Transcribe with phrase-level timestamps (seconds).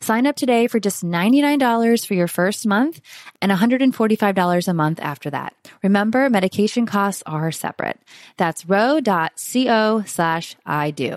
[0.00, 3.00] Sign up today for just $99 for your first month
[3.40, 5.54] and $145 a month after that.
[5.82, 7.98] Remember, medication costs are separate.
[8.36, 11.16] That's ro.co slash I do.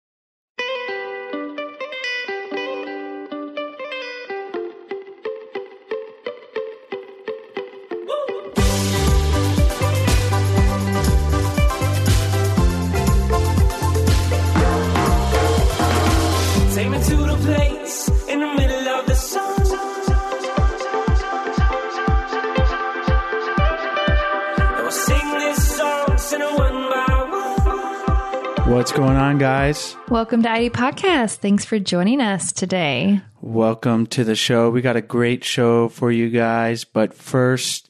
[28.91, 29.95] What's going on, guys?
[30.09, 31.37] Welcome to ID Podcast.
[31.37, 33.21] Thanks for joining us today.
[33.39, 34.69] Welcome to the show.
[34.69, 37.87] We got a great show for you guys, but first,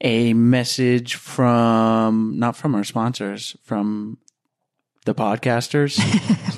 [0.00, 4.18] a message from not from our sponsors, from
[5.06, 5.98] the podcasters.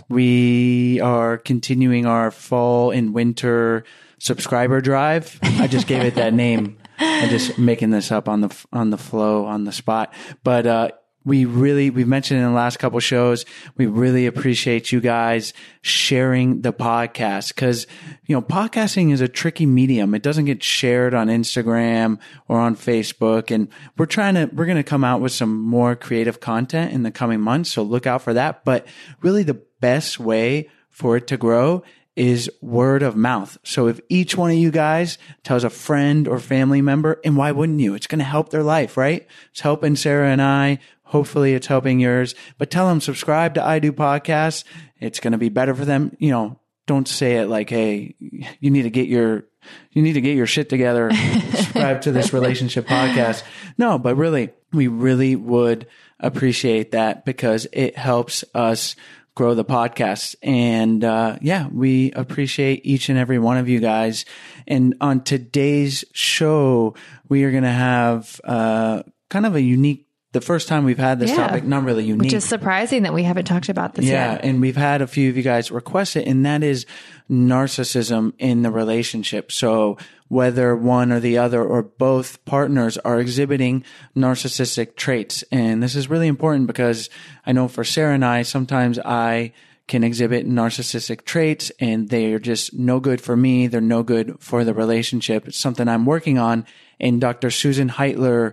[0.10, 3.82] we are continuing our fall and winter
[4.18, 5.38] subscriber drive.
[5.42, 6.76] I just gave it that name.
[6.98, 10.12] I'm just making this up on the on the flow on the spot,
[10.44, 10.66] but.
[10.66, 10.90] uh
[11.26, 13.44] we really we've mentioned in the last couple shows
[13.76, 15.52] we really appreciate you guys
[15.82, 17.86] sharing the podcast because
[18.24, 22.18] you know podcasting is a tricky medium it doesn't get shared on instagram
[22.48, 23.68] or on facebook and
[23.98, 27.10] we're trying to we're going to come out with some more creative content in the
[27.10, 28.86] coming months so look out for that but
[29.20, 31.82] really the best way for it to grow
[32.16, 33.58] is word of mouth.
[33.62, 37.52] So if each one of you guys tells a friend or family member, and why
[37.52, 37.94] wouldn't you?
[37.94, 39.26] It's going to help their life, right?
[39.50, 43.78] It's helping Sarah and I Hopefully it's helping yours, but tell them subscribe to I
[43.78, 44.64] Do Podcasts.
[44.98, 46.16] It's going to be better for them.
[46.18, 49.44] You know, don't say it like, Hey, you need to get your
[49.92, 53.42] you need to get your shit together, subscribe to this relationship podcast.
[53.76, 55.86] No, but really, we really would
[56.20, 58.94] appreciate that because it helps us
[59.34, 60.34] grow the podcast.
[60.42, 64.24] And uh, yeah, we appreciate each and every one of you guys.
[64.66, 66.94] And on today's show,
[67.28, 70.05] we are going to have uh, kind of a unique.
[70.36, 71.46] The first time we've had this Yeah.
[71.46, 74.44] topic, not really unique, Which is surprising that we haven't talked about this yeah, yet.
[74.44, 76.84] and we've had a few of you guys request it, and that is
[77.30, 79.50] narcissism in the relationship.
[79.50, 79.96] So
[80.28, 83.82] whether one or the other or both partners are exhibiting
[84.14, 85.42] narcissistic traits.
[85.50, 87.08] And this is really important because
[87.46, 89.52] I know for Sarah and I, sometimes I
[89.88, 93.68] can exhibit narcissistic traits and they are just no good for me.
[93.68, 95.48] They're no good for the relationship.
[95.48, 96.66] It's something I'm working on.
[97.00, 97.50] And Dr.
[97.50, 98.52] Susan Heitler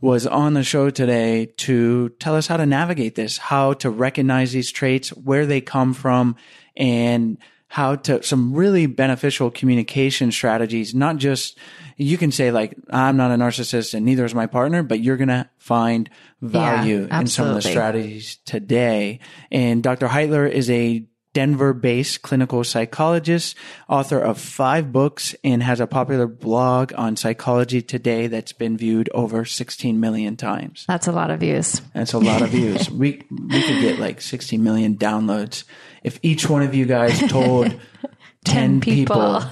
[0.00, 4.52] was on the show today to tell us how to navigate this, how to recognize
[4.52, 6.36] these traits, where they come from,
[6.76, 7.38] and
[7.68, 10.92] how to some really beneficial communication strategies.
[10.92, 11.56] Not just
[11.96, 15.16] you can say like I'm not a narcissist and neither is my partner, but you're
[15.16, 16.10] gonna find
[16.40, 19.20] value in some of the strategies today.
[19.52, 20.08] And Dr.
[20.08, 23.56] Heitler is a Denver based clinical psychologist,
[23.88, 29.08] author of five books, and has a popular blog on psychology today that's been viewed
[29.14, 30.84] over 16 million times.
[30.88, 31.80] That's a lot of views.
[31.94, 32.90] That's a lot of views.
[33.00, 35.64] We, we could get like 60 million downloads.
[36.02, 37.80] If each one of you guys told
[38.44, 39.42] 10 people,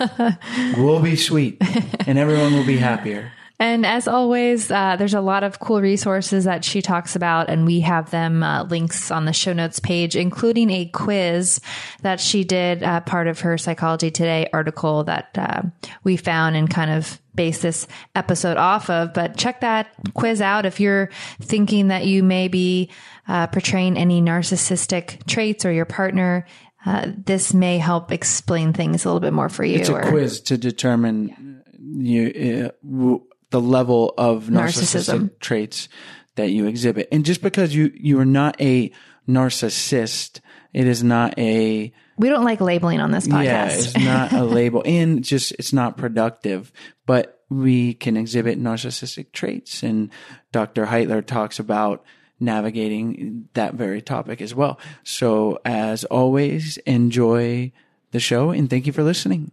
[0.77, 1.57] we'll be sweet
[2.07, 3.33] and everyone will be happier.
[3.61, 7.67] And as always, uh, there's a lot of cool resources that she talks about, and
[7.67, 11.61] we have them uh, links on the show notes page, including a quiz
[12.03, 15.63] that she did uh, part of her Psychology Today article that uh,
[16.05, 19.13] we found and kind of base this episode off of.
[19.13, 22.91] But check that quiz out if you're thinking that you may be
[23.27, 26.47] uh, portraying any narcissistic traits or your partner.
[26.87, 29.81] Uh, this may help explain things a little bit more for you.
[29.81, 35.41] It's a or- quiz to determine you, uh, w- the level of narcissistic Narcissism.
[35.41, 35.89] traits
[36.37, 37.09] that you exhibit.
[37.11, 38.91] And just because you, you are not a
[39.29, 40.41] narcissist,
[40.73, 43.45] it is not a, we don't like labeling on this podcast.
[43.45, 46.73] Yeah, it's not a label and just it's not productive.
[47.07, 49.83] But we can exhibit narcissistic traits.
[49.83, 50.11] And
[50.53, 50.87] Dr.
[50.87, 52.05] Heitler talks about
[52.41, 54.79] navigating that very topic as well.
[55.05, 57.73] So as always, enjoy
[58.11, 59.53] the show and thank you for listening.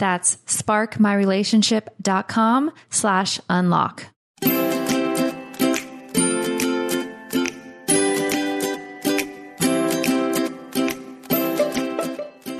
[0.00, 4.06] That's sparkmyrelationship.com slash unlock.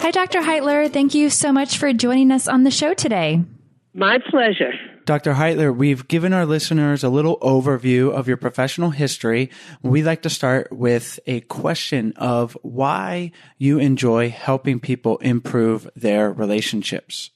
[0.00, 0.40] Hi, Dr.
[0.40, 0.92] Heitler.
[0.92, 3.42] Thank you so much for joining us on the show today.
[3.94, 4.74] My pleasure.
[5.10, 5.34] Dr.
[5.34, 9.50] Heitler, we've given our listeners a little overview of your professional history.
[9.82, 16.30] We'd like to start with a question of why you enjoy helping people improve their
[16.30, 17.30] relationships.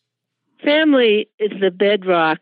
[0.62, 2.38] Family is the bedrock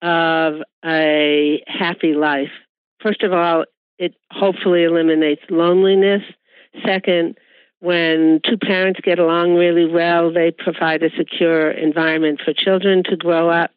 [0.00, 2.48] of a happy life.
[3.02, 3.66] First of all,
[3.98, 6.22] it hopefully eliminates loneliness.
[6.82, 7.36] Second,
[7.80, 13.16] when two parents get along really well, they provide a secure environment for children to
[13.16, 13.70] grow up.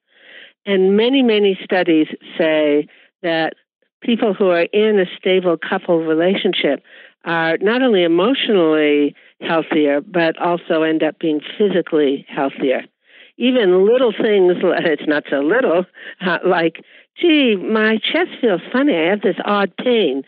[0.69, 2.05] And many, many studies
[2.37, 2.87] say
[3.23, 3.53] that
[4.01, 6.83] people who are in a stable couple relationship
[7.25, 12.83] are not only emotionally healthier, but also end up being physically healthier.
[13.37, 15.85] Even little things, it's not so little,
[16.21, 16.83] uh, like,
[17.19, 18.95] gee, my chest feels funny.
[18.95, 20.21] I have this odd pain.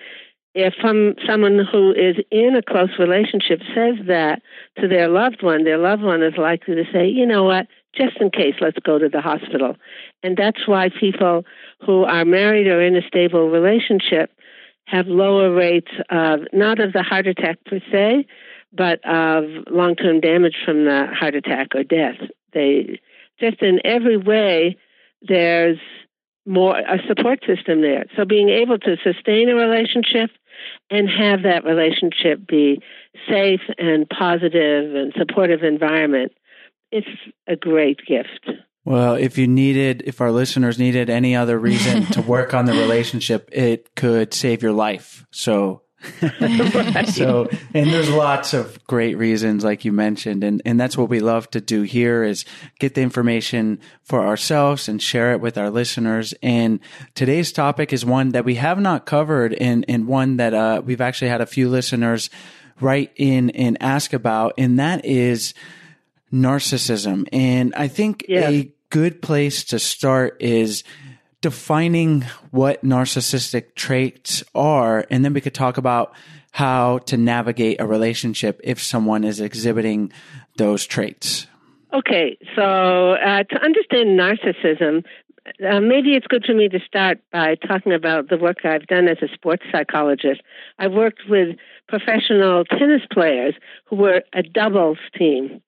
[0.55, 4.41] If um, someone who is in a close relationship says that
[4.79, 8.17] to their loved one, their loved one is likely to say, you know what, just
[8.19, 9.75] in case, let's go to the hospital.
[10.23, 11.43] And that's why people
[11.85, 14.31] who are married or in a stable relationship
[14.85, 18.25] have lower rates of not of the heart attack per se,
[18.73, 22.17] but of long term damage from the heart attack or death.
[22.53, 22.99] They
[23.39, 24.77] just in every way
[25.21, 25.79] there's
[26.45, 28.05] more a support system there.
[28.15, 30.31] So being able to sustain a relationship
[30.89, 32.81] and have that relationship be
[33.29, 36.31] safe and positive and supportive environment,
[36.91, 37.07] it's
[37.47, 38.49] a great gift.
[38.83, 42.73] Well, if you needed, if our listeners needed any other reason to work on the
[42.73, 45.25] relationship, it could save your life.
[45.31, 45.83] So
[47.11, 51.19] so, and there's lots of great reasons, like you mentioned, and and that's what we
[51.19, 52.43] love to do here is
[52.79, 56.33] get the information for ourselves and share it with our listeners.
[56.41, 56.79] And
[57.13, 61.01] today's topic is one that we have not covered, and and one that uh, we've
[61.01, 62.31] actually had a few listeners
[62.79, 65.53] write in and ask about, and that is
[66.33, 67.27] narcissism.
[67.31, 68.49] And I think Yeah.
[68.49, 70.83] a good place to start is
[71.41, 76.13] defining what narcissistic traits are, and then we could talk about
[76.51, 80.11] how to navigate a relationship if someone is exhibiting
[80.57, 81.47] those traits.
[81.93, 85.03] Okay, so uh, to understand narcissism,
[85.67, 89.07] uh, maybe it's good for me to start by talking about the work I've done
[89.07, 90.41] as a sports psychologist.
[90.77, 91.57] I've worked with
[91.87, 95.61] professional tennis players who were a doubles team.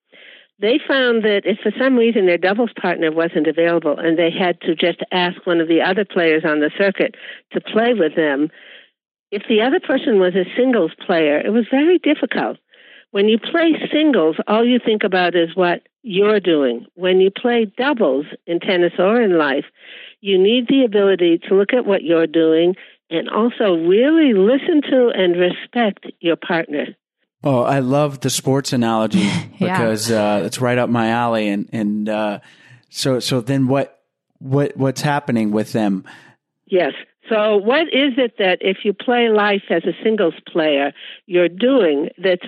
[0.64, 4.62] They found that if for some reason their doubles partner wasn't available and they had
[4.62, 7.16] to just ask one of the other players on the circuit
[7.52, 8.48] to play with them,
[9.30, 12.60] if the other person was a singles player, it was very difficult.
[13.12, 16.86] When you play singles, all you think about is what you're doing.
[16.96, 19.66] When you play doubles in tennis or in life,
[20.22, 22.78] you need the ability to look at what you're doing
[23.10, 26.96] and also really listen to and respect your partner.
[27.44, 29.20] Oh, I love the sports analogy
[29.60, 29.78] Yeah.
[29.78, 32.40] because uh, it's right up my alley, and and uh,
[32.90, 34.02] so so then what
[34.40, 36.06] what what's happening with them?
[36.66, 36.94] Yes.
[37.30, 40.92] So, what is it that if you play life as a singles player,
[41.26, 42.46] you're doing that's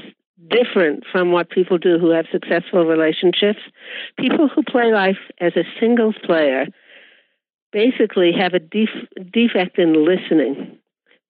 [0.49, 3.59] different from what people do who have successful relationships?
[4.19, 6.67] People who play life as a singles player
[7.71, 10.77] basically have a def- defect in listening.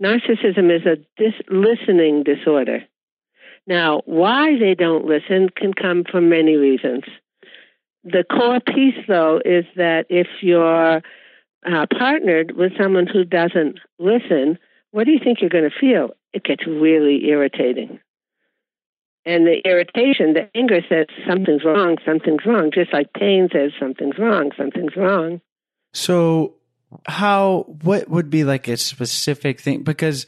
[0.01, 2.83] Narcissism is a dis- listening disorder.
[3.67, 7.03] Now, why they don't listen can come from many reasons.
[8.03, 11.01] The core piece, though, is that if you're
[11.65, 14.59] uh, partnered with someone who doesn't listen,
[14.91, 16.11] what do you think you're going to feel?
[16.31, 17.99] It gets really irritating.
[19.25, 24.19] And the irritation, the anger says something's wrong, something's wrong, just like pain says something's
[24.19, 25.41] wrong, something's wrong.
[25.93, 26.55] So
[27.07, 30.27] how what would be like a specific thing because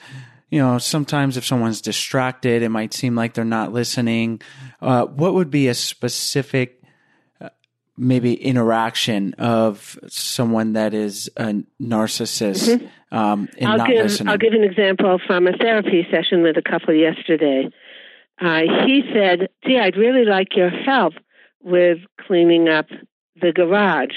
[0.50, 4.42] you know sometimes if someone's distracted it might seem like they're not listening
[4.82, 6.82] uh, what would be a specific
[7.42, 7.50] uh,
[7.98, 14.38] maybe interaction of someone that is a narcissist um, and I'll not give listening I'll
[14.38, 17.70] give an example from a therapy session with a couple yesterday.
[18.40, 21.14] Uh, he said, "Gee, I'd really like your help
[21.62, 22.86] with cleaning up
[23.42, 24.14] the garage."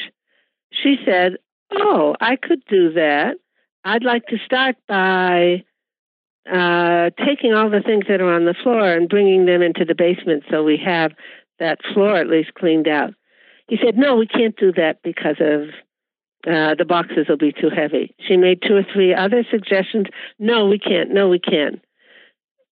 [0.73, 1.37] She said,
[1.71, 3.37] "Oh, I could do that.
[3.85, 5.65] I'd like to start by
[6.47, 9.95] uh, taking all the things that are on the floor and bringing them into the
[9.95, 11.13] basement so we have
[11.59, 13.15] that floor at least cleaned out."
[13.69, 15.69] He said, "No, we can't do that because of
[16.47, 18.15] uh, the boxes will be too heavy.
[18.27, 20.07] She made two or three other suggestions.
[20.39, 21.11] No, we can't.
[21.11, 21.83] No, we can't.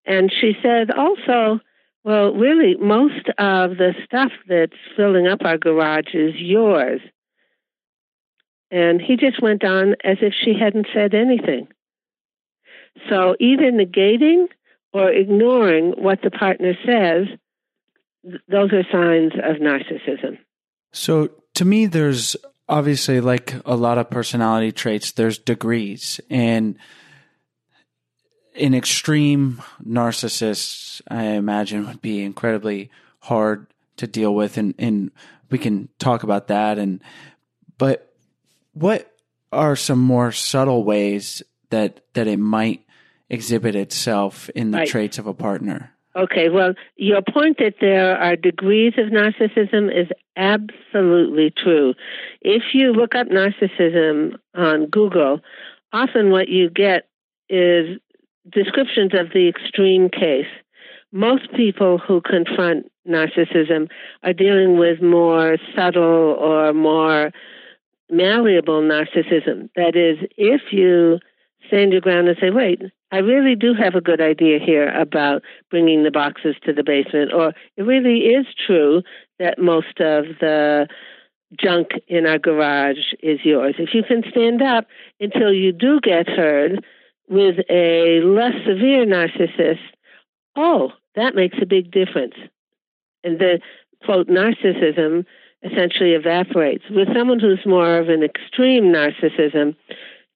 [0.06, 1.60] And she said also,
[2.02, 7.02] well, really, most of the stuff that's filling up our garage is yours.
[8.70, 11.68] And he just went on as if she hadn't said anything.
[13.09, 14.49] So either negating
[14.92, 17.26] or ignoring what the partner says,
[18.25, 20.38] th- those are signs of narcissism.
[20.92, 22.37] So to me, there's
[22.68, 25.12] obviously like a lot of personality traits.
[25.12, 26.76] There's degrees, and
[28.54, 32.90] an extreme narcissist, I imagine, would be incredibly
[33.21, 33.66] hard
[33.97, 35.11] to deal with, and and
[35.50, 36.78] we can talk about that.
[36.78, 37.02] And
[37.76, 38.12] but
[38.73, 39.12] what
[39.52, 42.84] are some more subtle ways that that it might
[43.30, 44.88] exhibit itself in the Right.
[44.88, 45.92] traits of a partner?
[46.16, 51.94] Okay, well, your point that there are degrees of narcissism is absolutely true.
[52.40, 55.40] If you look up narcissism on Google,
[55.92, 57.08] often what you get
[57.48, 57.98] is
[58.50, 60.46] descriptions of the extreme case.
[61.12, 63.88] Most people who confront narcissism
[64.22, 66.02] are dealing with more subtle
[66.40, 67.30] or more
[68.10, 69.68] malleable narcissism.
[69.76, 71.20] That is, if you
[71.68, 72.82] stand your ground and say, wait,
[73.12, 77.32] I really do have a good idea here about bringing the boxes to the basement,
[77.32, 79.02] or it really is true
[79.38, 80.88] that most of the
[81.58, 83.76] junk in our garage is yours.
[83.78, 84.87] If you can stand up
[85.20, 86.84] until you do get heard
[87.28, 89.78] with a less severe narcissist,
[90.56, 92.34] oh, that makes a big difference.
[93.25, 93.60] And the
[94.04, 95.25] quote, narcissism
[95.62, 96.84] essentially evaporates.
[96.90, 99.75] With someone who's more of an extreme narcissism,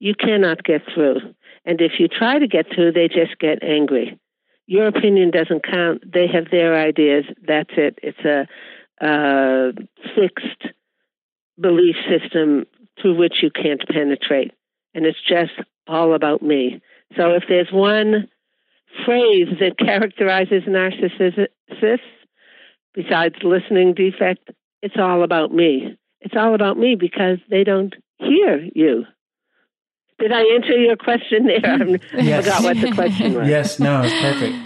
[0.03, 1.21] you cannot get through.
[1.65, 4.19] And if you try to get through, they just get angry.
[4.67, 6.03] Your opinion doesn't count.
[6.13, 7.25] They have their ideas.
[7.47, 8.01] That's it.
[8.03, 9.73] It's a
[10.17, 10.75] fixed
[11.61, 12.67] belief system
[13.01, 14.51] through which you can't penetrate.
[14.93, 15.53] And it's just
[15.87, 16.81] all about me.
[17.17, 18.29] So if there's one
[19.05, 22.01] phrase that characterizes narcissists,
[22.93, 24.51] besides listening defect,
[24.83, 25.97] it's all about me.
[26.23, 29.05] It's all about me because they don't hear you.
[30.19, 31.87] Did I answer your question there?
[32.23, 32.47] yes.
[32.49, 33.49] I forgot what the question was.
[33.49, 34.57] Yes, no, it's perfect.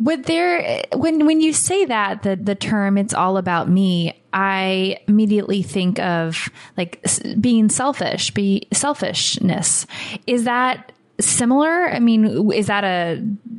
[0.00, 4.98] Would there when when you say that the the term it's all about me, I
[5.06, 7.04] immediately think of like
[7.38, 9.86] being selfish, be selfishness.
[10.26, 11.90] Is that similar?
[11.90, 13.18] I mean, is that a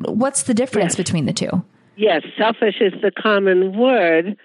[0.10, 0.96] what's the difference yes.
[0.96, 1.64] between the two?
[1.96, 4.38] Yes, selfish is the common word.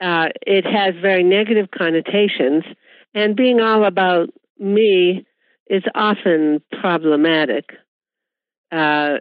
[0.00, 2.64] Uh, it has very negative connotations,
[3.12, 5.26] and being all about me
[5.68, 7.70] is often problematic.
[8.70, 9.18] Uh,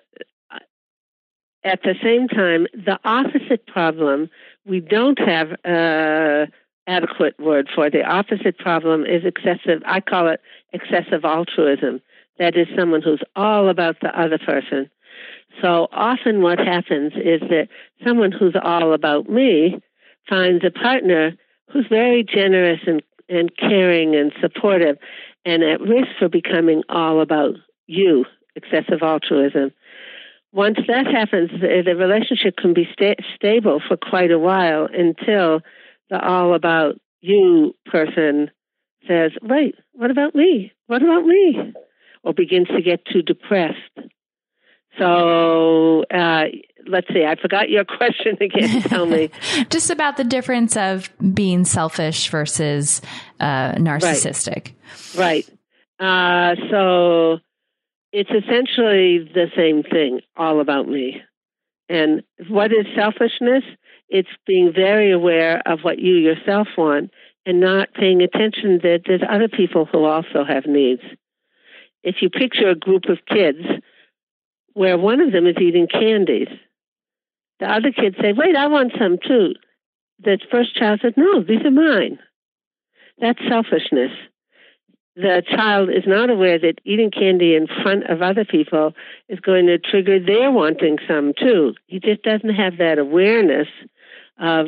[1.64, 4.30] at the same time, the opposite problem
[4.66, 6.52] we don't have an
[6.88, 7.90] adequate word for.
[7.90, 12.02] The opposite problem is excessive, I call it excessive altruism.
[12.40, 14.90] That is someone who's all about the other person.
[15.62, 17.68] So often what happens is that
[18.04, 19.80] someone who's all about me
[20.28, 21.34] finds a partner
[21.72, 24.98] who's very generous and, and caring and supportive
[25.46, 27.56] and at risk for becoming all about
[27.88, 29.72] you, excessive altruism.
[30.52, 35.62] Once that happens, the, relationship can be sta- stable for quite a while until
[36.10, 38.52] the all about you person
[39.08, 40.72] says, wait, what about me?
[40.88, 41.74] What about me?
[42.24, 43.78] Or begins to get too depressed.
[45.00, 46.46] So, uh,
[46.88, 48.82] let's see, I forgot your question again.
[48.84, 49.30] Tell me.
[49.70, 53.02] Just about the difference of being selfish versus
[53.40, 54.74] uh, narcissistic.
[55.16, 55.48] Right.
[56.00, 56.54] right.
[56.54, 57.40] Uh, so,
[58.12, 61.22] it's essentially the same thing, all about me.
[61.90, 63.64] And what is selfishness?
[64.08, 67.12] It's being very aware of what you yourself want
[67.46, 71.02] and not paying attention that there's other people who also have needs.
[72.04, 73.66] If you picture a group of kids
[74.74, 76.50] where one of them is eating candies,
[77.64, 79.54] the other kids say, Wait, I want some too.
[80.20, 82.20] The first child says, No, these are mine.
[83.20, 84.12] That's selfishness
[85.16, 88.94] the child is not aware that eating candy in front of other people
[89.30, 91.74] is going to trigger their wanting some too.
[91.88, 93.68] He just doesn't have that awareness
[94.40, 94.68] of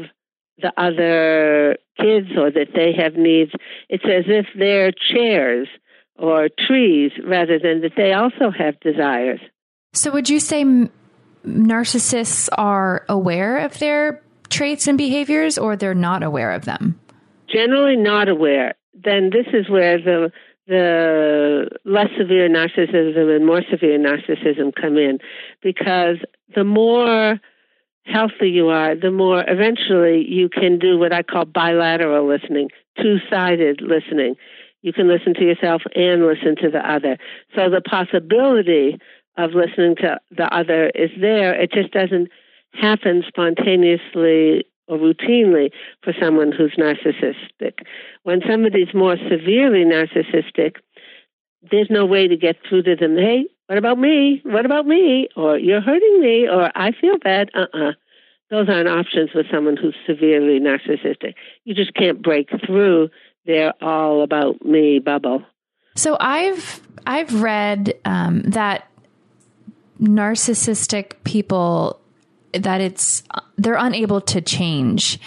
[0.59, 3.51] the other kids or that they have needs.
[3.89, 5.67] It's as if they're chairs
[6.15, 9.39] or trees rather than that they also have desires.
[9.93, 10.63] So, would you say
[11.45, 16.99] narcissists are aware of their traits and behaviors or they're not aware of them?
[17.47, 20.31] Generally, not aware then this is where the
[20.67, 25.19] the less severe narcissism and more severe narcissism come in
[25.61, 26.17] because
[26.55, 27.39] the more
[28.05, 33.17] healthy you are, the more eventually you can do what I call bilateral listening, two
[33.29, 34.35] sided listening.
[34.81, 37.17] You can listen to yourself and listen to the other.
[37.55, 38.99] So the possibility
[39.37, 41.53] of listening to the other is there.
[41.53, 42.29] It just doesn't
[42.73, 45.71] happen spontaneously or routinely
[46.03, 47.79] for someone who's narcissistic.
[48.23, 50.75] When somebody's more severely narcissistic,
[51.71, 53.17] there's no way to get through to them.
[53.17, 54.41] Hey, what about me?
[54.43, 55.27] What about me?
[55.35, 56.47] Or you're hurting me?
[56.47, 57.49] Or I feel bad?
[57.55, 57.89] Uh uh-uh.
[57.89, 57.91] uh
[58.51, 61.33] Those aren't options with someone who's severely narcissistic.
[61.63, 63.09] You just can't break through
[63.45, 65.43] their all about me bubble.
[65.95, 68.87] So I've I've read um, that
[70.01, 71.99] narcissistic people
[72.53, 73.23] that it's
[73.57, 75.19] they're unable to change.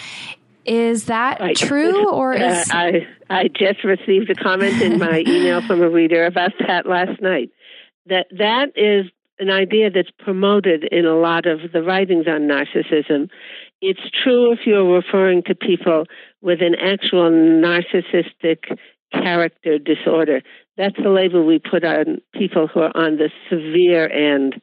[0.65, 1.55] Is that right.
[1.55, 2.69] true, or uh, is...
[2.69, 6.85] Uh, I I just received a comment in my email from a reader about that
[6.85, 7.51] last night.
[8.07, 9.05] That that is
[9.39, 13.29] an idea that's promoted in a lot of the writings on narcissism.
[13.81, 16.05] It's true if you're referring to people
[16.41, 18.77] with an actual narcissistic
[19.11, 20.41] character disorder.
[20.79, 24.59] That's the label we put on people who are on the severe end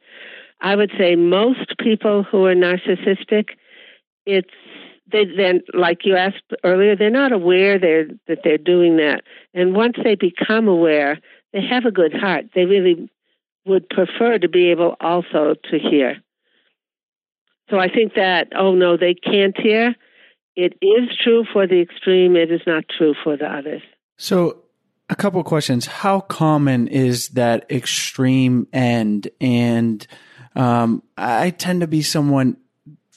[0.61, 3.49] I would say most people who are narcissistic,
[4.25, 4.49] it's
[5.09, 9.21] they then like you asked earlier, they're not aware they're that they're doing that.
[9.53, 11.19] And once they become aware,
[11.53, 12.45] they have a good heart.
[12.53, 13.09] They really
[13.65, 16.17] would prefer to be able also to hear.
[17.69, 19.95] So I think that, oh no, they can't hear.
[20.55, 23.83] It is true for the extreme, it is not true for the others.
[24.17, 24.63] So
[25.09, 25.85] a couple of questions.
[25.85, 30.05] How common is that extreme end and
[30.55, 32.57] um, I tend to be someone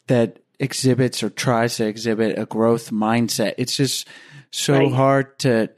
[0.09, 3.55] that exhibits or tries to exhibit a growth mindset.
[3.57, 4.07] It's just
[4.51, 4.93] so right.
[4.93, 5.71] hard to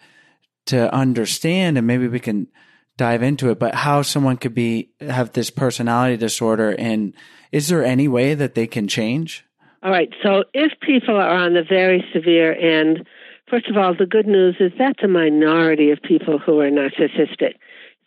[0.66, 2.48] to understand, and maybe we can
[2.96, 3.59] dive into it.
[3.59, 7.14] But how someone could be have this personality disorder, and
[7.53, 9.44] is there any way that they can change?
[9.85, 10.11] All right.
[10.22, 13.07] So if people are on the very severe end,
[13.53, 17.57] first of all, the good news is that's a minority of people who are narcissistic.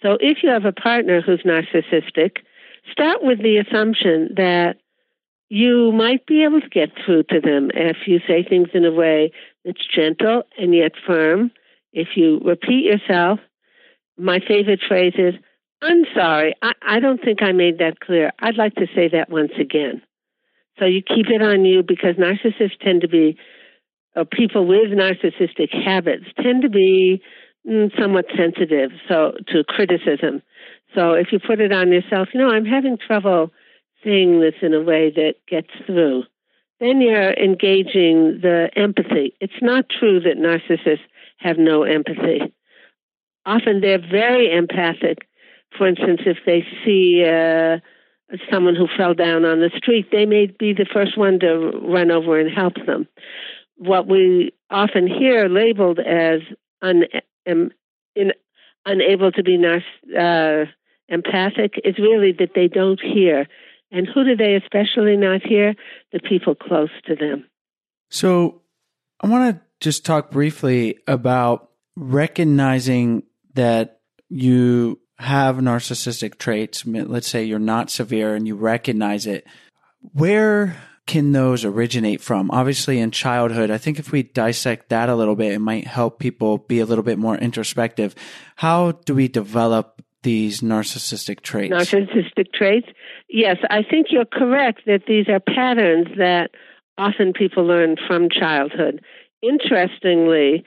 [0.01, 2.37] So if you have a partner who's narcissistic,
[2.91, 4.77] start with the assumption that
[5.49, 8.91] you might be able to get through to them if you say things in a
[8.91, 9.31] way
[9.63, 11.51] that's gentle and yet firm.
[11.93, 13.39] If you repeat yourself,
[14.17, 15.35] my favorite phrase is,
[15.83, 18.31] I'm sorry, I, I don't think I made that clear.
[18.39, 20.01] I'd like to say that once again.
[20.79, 23.37] So you keep it on you because narcissists tend to be,
[24.23, 27.21] people with narcissistic habits tend to be
[27.67, 30.41] mm, somewhat sensitive so to criticism.
[30.93, 33.51] So if you put it on yourself, you know, I'm having trouble
[34.03, 36.23] saying this in a way that gets through.
[36.79, 39.35] Then you're engaging the empathy.
[39.41, 40.99] It's not true that narcissists
[41.37, 42.53] have no empathy.
[43.45, 45.27] Often they're very empathic.
[45.77, 47.79] For instance, if they see uh,
[48.51, 52.11] someone who fell down on the street, they may be the first one to run
[52.11, 53.07] over and help them.
[53.77, 56.41] What we often hear labeled as
[56.81, 57.03] un,
[57.47, 57.71] um,
[58.15, 58.31] in,
[58.85, 59.57] unable to be
[60.17, 60.65] uh,
[61.09, 63.47] empathic is really that they don't hear.
[63.91, 65.75] And who do they especially not hear?
[66.11, 67.45] The people close to them.
[68.09, 68.61] So
[69.19, 76.85] I want to just talk briefly about recognizing that you have narcissistic traits.
[76.85, 79.45] Let's say you're not severe and you recognize it.
[80.13, 82.49] Where can those originate from?
[82.51, 86.19] Obviously, in childhood, I think if we dissect that a little bit, it might help
[86.19, 88.15] people be a little bit more introspective.
[88.55, 91.73] How do we develop these narcissistic traits?
[91.73, 92.87] Narcissistic traits?
[93.29, 96.51] Yes, I think you're correct that these are patterns that
[96.97, 99.01] often people learn from childhood.
[99.43, 100.63] Interestingly,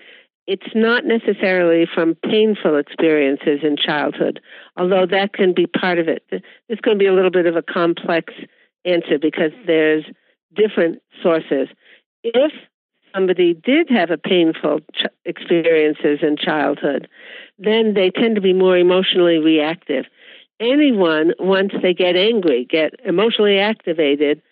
[0.46, 4.40] it's not necessarily from painful experiences in childhood,
[4.76, 6.22] although that can be part of it.
[6.68, 8.32] It's going to be a little bit of a complex
[8.84, 10.04] answer because there's
[10.54, 11.68] different sources.
[12.22, 12.52] If
[13.14, 17.08] somebody did have a painful ch- experiences in childhood,
[17.58, 20.04] then they tend to be more emotionally reactive.
[20.60, 24.42] Anyone, once they get angry, get emotionally activated,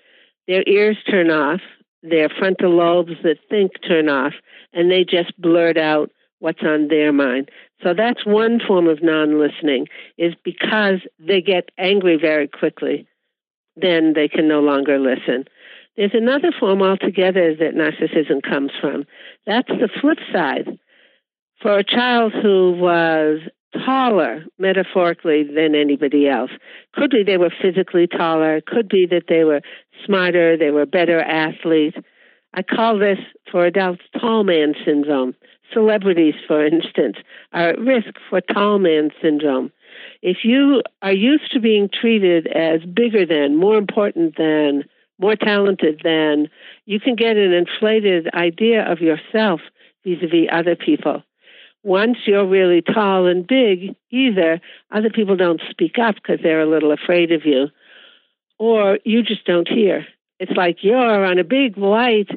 [0.46, 1.60] their ears turn off,
[2.02, 4.32] their frontal lobes that think turn off,
[4.72, 7.50] and they just blurt out what's on their mind.
[7.82, 13.06] So that's one form of non-listening is because they get angry very quickly,
[13.74, 15.44] then they can no longer listen.
[15.96, 19.04] There's another form altogether that narcissism comes from.
[19.46, 20.78] That's the flip side.
[21.62, 23.40] For a child who was
[23.84, 26.50] taller, metaphorically, than anybody else,
[26.92, 29.62] could be they were physically taller, could be that they were
[30.04, 31.96] smarter, they were better athletes,
[32.56, 33.18] I call this
[33.50, 35.34] for adults tall man syndrome.
[35.72, 37.16] Celebrities, for instance,
[37.52, 39.70] are at risk for tall man syndrome.
[40.22, 44.84] If you are used to being treated as bigger than, more important than,
[45.18, 46.48] more talented than,
[46.84, 49.60] you can get an inflated idea of yourself
[50.04, 51.22] vis a vis other people.
[51.82, 56.68] Once you're really tall and big, either other people don't speak up because they're a
[56.68, 57.68] little afraid of you,
[58.58, 60.06] or you just don't hear.
[60.38, 62.28] It's like you're on a big white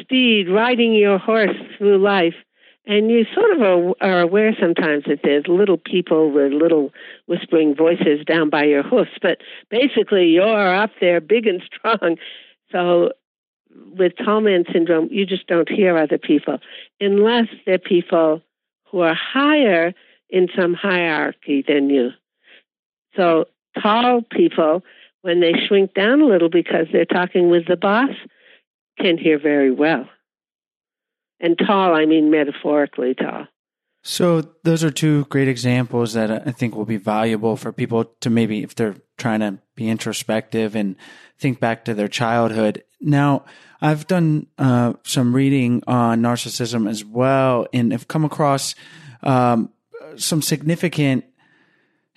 [0.00, 2.34] steed riding your horse through life.
[2.86, 6.92] And you sort of are, aware sometimes that there's little people with little
[7.26, 9.38] whispering voices down by your hoofs, but
[9.70, 12.16] basically you're up there big and strong.
[12.70, 13.10] So
[13.96, 16.58] with tall man syndrome, you just don't hear other people
[17.00, 18.42] unless they're people
[18.90, 19.92] who are higher
[20.30, 22.10] in some hierarchy than you.
[23.16, 23.46] So
[23.82, 24.84] tall people
[25.22, 28.10] when they shrink down a little because they're talking with the boss,
[28.98, 30.08] can hear very well.
[31.40, 33.46] And tall, I mean metaphorically tall.
[34.02, 38.30] So, those are two great examples that I think will be valuable for people to
[38.30, 40.94] maybe, if they're trying to be introspective and
[41.38, 42.84] think back to their childhood.
[43.00, 43.44] Now,
[43.80, 48.74] I've done uh, some reading on narcissism as well, and have come across
[49.22, 49.70] um,
[50.16, 51.24] some significant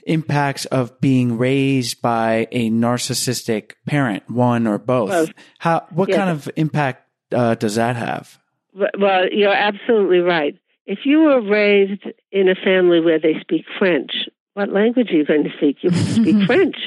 [0.05, 5.09] impacts of being raised by a narcissistic parent, one or both.
[5.09, 5.33] both.
[5.59, 5.87] How?
[5.89, 8.38] What kind of impact uh, does that have?
[8.73, 10.57] Well, you're absolutely right.
[10.85, 14.11] If you were raised in a family where they speak French,
[14.53, 15.77] what language are you going to speak?
[15.81, 16.77] You speak French.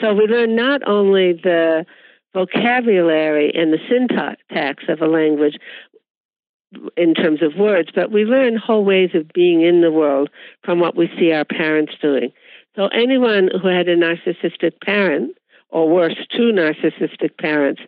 [0.00, 1.84] So we learn not only the
[2.34, 5.56] vocabulary and the syntax of a language
[6.96, 10.28] in terms of words, but we learn whole ways of being in the world
[10.62, 12.30] from what we see our parents doing.
[12.76, 15.36] So anyone who had a narcissistic parent,
[15.70, 17.80] or worse, two narcissistic parents,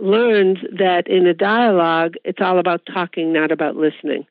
[0.00, 4.26] learns that in a dialogue, it's all about talking, not about listening.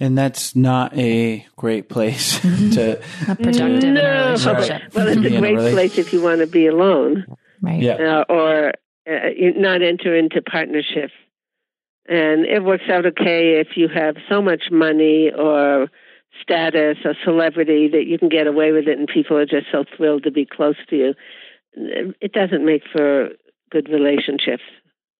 [0.00, 4.94] And that's not a great place to a productive no, relationship.
[4.94, 7.26] Well, it's a great place if you want to be alone,
[7.60, 7.80] right?
[7.80, 7.94] Yeah.
[7.94, 8.72] Uh, or
[9.08, 11.10] uh, not enter into partnership.
[12.08, 15.88] And it works out okay if you have so much money or
[16.42, 19.84] status or celebrity that you can get away with it and people are just so
[19.96, 21.14] thrilled to be close to you.
[21.74, 23.30] it doesn't make for
[23.70, 24.62] good relationships.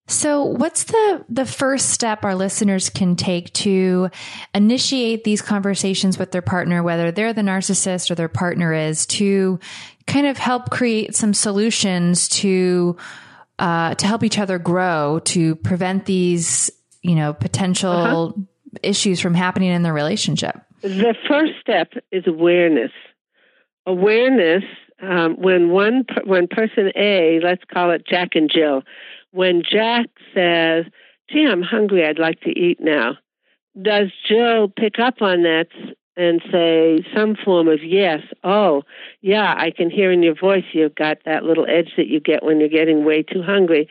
[0.08, 4.08] So, what's the the first step our listeners can take to
[4.54, 9.60] initiate these conversations with their partner, whether they're the narcissist or their partner is, to
[10.06, 12.96] kind of help create some solutions to
[13.58, 16.70] uh, to help each other grow, to prevent these,
[17.02, 18.78] you know, potential uh-huh.
[18.82, 20.56] issues from happening in the relationship?
[20.80, 22.92] The first step is awareness.
[23.84, 24.64] Awareness
[25.02, 28.82] um, when one when person A, let's call it Jack and Jill,
[29.38, 30.84] when Jack says,
[31.30, 32.04] "Gee, I'm hungry.
[32.04, 33.16] I'd like to eat now,"
[33.80, 35.68] does Jill pick up on that
[36.16, 38.20] and say some form of yes?
[38.42, 38.82] Oh,
[39.20, 42.42] yeah, I can hear in your voice you've got that little edge that you get
[42.42, 43.88] when you're getting way too hungry,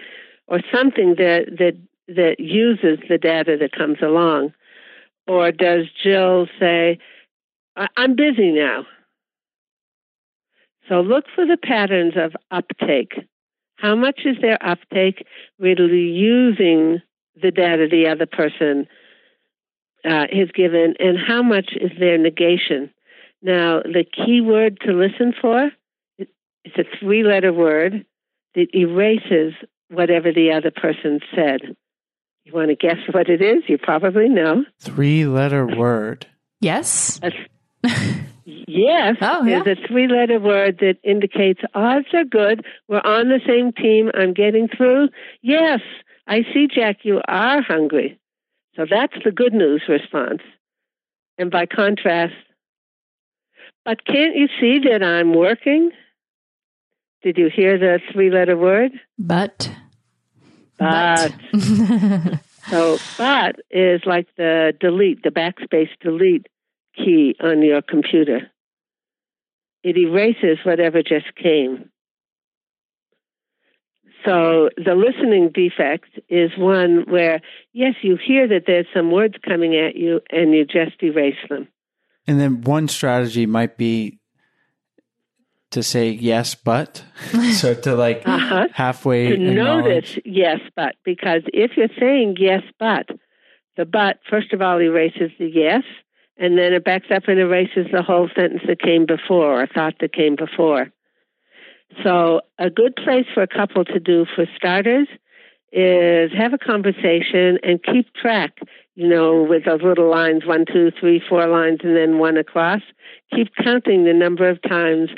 [0.48, 1.78] or something that that
[2.10, 4.54] that uses the data that comes along,
[5.28, 7.00] or does Jill say,
[7.96, 8.86] "I'm busy now"?
[10.90, 13.14] So look for the patterns of uptake.
[13.78, 15.26] How much is their uptake
[15.60, 17.02] really using
[17.42, 18.88] the data the other person
[20.04, 22.92] uh, has given, and how much is their negation?
[23.42, 25.72] Now, the key word to listen for
[26.68, 28.06] it's a three letter word
[28.56, 29.54] that erases
[29.90, 31.62] whatever the other person said.
[32.44, 33.64] You want to guess what it is?
[33.68, 34.66] You probably know.
[34.80, 36.28] Three letter word.
[36.60, 37.22] Yes.
[38.50, 39.60] Yes, oh, yeah.
[39.60, 42.66] is a three letter word that indicates odds are good.
[42.88, 44.10] We're on the same team.
[44.14, 45.10] I'm getting through.
[45.42, 45.82] Yes,
[46.28, 48.18] I see, Jack, you are hungry.
[48.78, 50.40] So that's the good news response.
[51.38, 52.36] And by contrast,
[53.84, 55.92] but can't you see that I'm working?
[57.24, 58.94] Did you hear the three letter word?
[59.20, 59.70] But.
[60.78, 61.34] But.
[61.52, 62.40] but.
[62.70, 66.48] so, but is like the delete, the backspace delete
[66.98, 68.52] key on your computer.
[69.84, 71.90] It erases whatever just came.
[74.26, 77.40] So the listening defect is one where,
[77.72, 81.68] yes, you hear that there's some words coming at you and you just erase them.
[82.26, 84.20] And then one strategy might be
[85.72, 87.04] to say yes, but.
[87.54, 88.68] so to like uh-huh.
[88.74, 89.30] halfway.
[89.30, 93.08] To notice yes, but, because if you're saying yes, but,
[93.78, 95.84] the but, first of all, erases the yes
[96.40, 99.96] and then it backs up and erases the whole sentence that came before or thought
[100.00, 100.92] that came before.
[102.04, 105.08] So, a good place for a couple to do for starters
[105.72, 108.60] is have a conversation and keep track,
[108.96, 112.82] you know, with those little lines one, two, three, four lines, and then one across.
[113.34, 115.10] Keep counting the number of times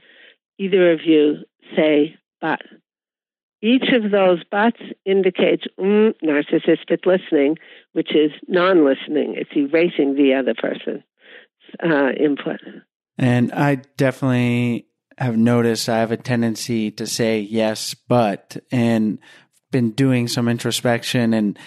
[0.57, 1.37] either of you
[1.75, 2.61] say but.
[3.61, 7.57] Each of those buts indicates mm, narcissistic listening,
[7.91, 9.35] which is non listening.
[9.35, 11.03] It's erasing the other person
[11.83, 12.59] uh, input.
[13.17, 19.19] And I definitely have noticed I have a tendency to say yes, but, and
[19.71, 21.59] been doing some introspection and,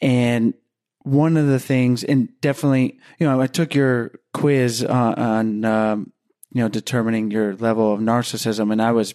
[0.00, 0.54] and
[1.02, 6.12] one of the things, and definitely, you know, I took your quiz on, on um,
[6.52, 9.14] you know, determining your level of narcissism, and I was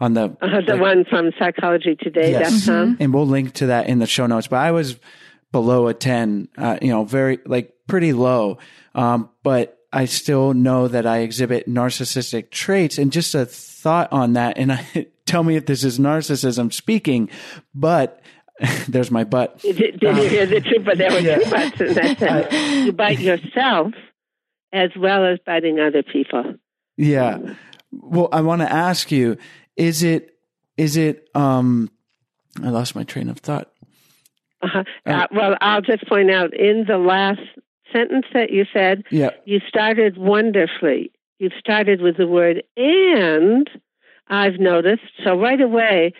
[0.00, 2.30] on the uh, the like, one from psychologytoday.com.
[2.30, 2.66] Yes.
[2.66, 3.02] Mm-hmm.
[3.02, 4.48] And we'll link to that in the show notes.
[4.48, 4.98] But I was
[5.52, 8.58] below a 10, uh, you know, very like pretty low.
[8.94, 14.34] Um, but I still know that I exhibit narcissistic traits and just a thought on
[14.34, 14.58] that.
[14.58, 17.30] And I, tell me if this is narcissism speaking,
[17.74, 18.20] but
[18.88, 19.60] there's my butt.
[19.60, 20.80] Did, did um, you hear the two?
[20.80, 21.38] But there were yeah.
[21.38, 22.86] two butts in that sense.
[22.86, 23.92] you bite yourself
[24.72, 26.54] as well as biting other people.
[26.96, 27.54] Yeah.
[27.92, 29.36] Well, I want to ask you,
[29.76, 30.36] is it,
[30.76, 31.90] is it, um,
[32.62, 33.72] I lost my train of thought.
[34.62, 34.84] Uh-huh.
[35.06, 37.40] Uh, well, I'll just point out in the last
[37.92, 39.30] sentence that you said, yeah.
[39.44, 41.12] you started wonderfully.
[41.38, 43.68] You started with the word and,
[44.28, 45.02] I've noticed.
[45.24, 46.12] So right away,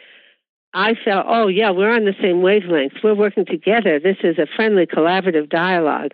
[0.73, 2.95] I felt, oh, yeah, we're on the same wavelength.
[3.03, 4.01] We're working together.
[4.01, 6.13] This is a friendly, collaborative dialogue.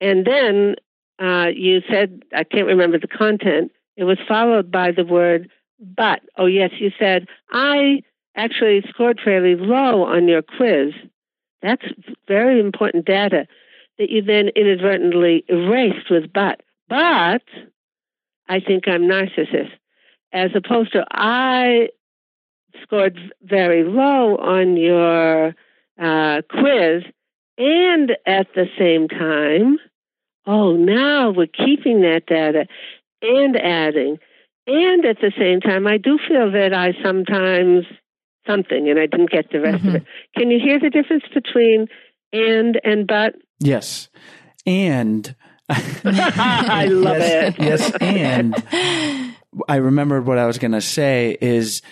[0.00, 0.76] And then
[1.18, 6.20] uh, you said, I can't remember the content, it was followed by the word but.
[6.36, 8.02] Oh, yes, you said, I
[8.36, 10.92] actually scored fairly low on your quiz.
[11.60, 11.84] That's
[12.26, 13.46] very important data
[13.98, 16.62] that you then inadvertently erased with but.
[16.88, 17.42] But
[18.48, 19.70] I think I'm narcissist.
[20.32, 21.88] As opposed to I
[22.82, 25.54] scored very low on your
[26.00, 27.02] uh, quiz,
[27.58, 29.78] and at the same time,
[30.46, 32.66] oh, now we're keeping that data
[33.20, 34.18] and adding.
[34.66, 37.84] And at the same time, I do feel that I sometimes
[38.46, 39.88] something, and I didn't get the rest mm-hmm.
[39.88, 40.04] of it.
[40.36, 41.88] Can you hear the difference between
[42.32, 43.34] and and but?
[43.62, 44.08] Yes.
[44.66, 45.34] And
[45.68, 47.62] I love yes, it.
[47.62, 48.64] yes, and
[49.68, 51.82] I remembered what I was going to say is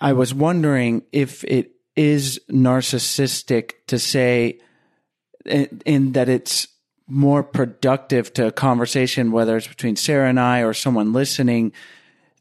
[0.00, 4.58] I was wondering if it is narcissistic to say
[5.44, 6.68] in, in that it's
[7.06, 11.72] more productive to a conversation, whether it's between Sarah and I or someone listening,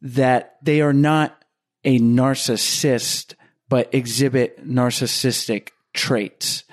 [0.01, 1.43] that they are not
[1.83, 3.33] a narcissist,
[3.67, 6.63] but exhibit narcissistic traits.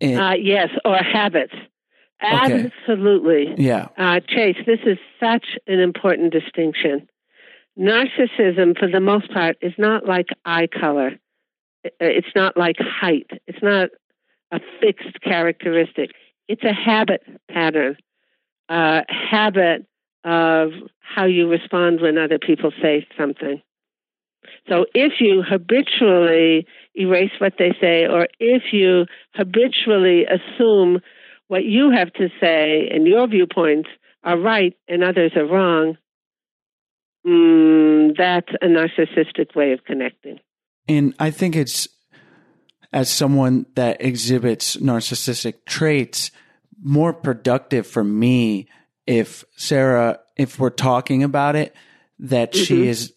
[0.00, 1.54] And- Uh, yes, or habits.
[2.22, 2.70] Okay.
[2.88, 3.54] Absolutely.
[3.58, 3.88] yeah.
[3.98, 7.08] Uh, Chase, this is such an important distinction.
[7.78, 11.18] Narcissism, for the most part, is not like eye color.
[12.00, 13.26] It's not like height.
[13.46, 13.90] It's not
[14.52, 16.12] a fixed characteristic.
[16.48, 17.96] It's a habit pattern,
[18.68, 19.84] a habit
[20.22, 23.60] of how you respond when other people say something.
[24.68, 31.00] So if you habitually erase what they say, or if you habitually assume
[31.48, 33.88] what you have to say and your viewpoints
[34.22, 35.96] are right and others are wrong,
[37.26, 40.38] mm, that's a narcissistic way of connecting.
[40.88, 41.88] And I think it's
[42.92, 46.30] as someone that exhibits narcissistic traits,
[46.80, 48.68] more productive for me
[49.06, 51.74] if Sarah, if we're talking about it,
[52.20, 53.12] that she is,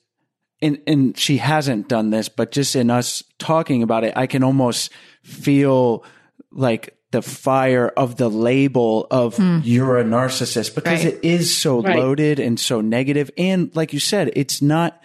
[0.62, 4.44] and, and she hasn't done this, but just in us talking about it, I can
[4.44, 4.92] almost
[5.24, 6.04] feel
[6.52, 9.60] like the fire of the label of hmm.
[9.64, 11.14] you're a narcissist because Right.
[11.14, 11.98] it is so Right.
[11.98, 13.32] loaded and so negative.
[13.38, 15.02] And like you said, it's not